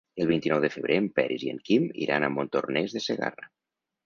El 0.23 0.27
vint-i-nou 0.29 0.61
de 0.63 0.71
febrer 0.75 0.97
en 1.01 1.09
Peris 1.19 1.45
i 1.49 1.53
en 1.57 1.59
Quim 1.69 1.85
iran 2.07 2.27
a 2.27 2.31
Montornès 2.39 2.97
de 2.97 3.05
Segarra. 3.11 3.49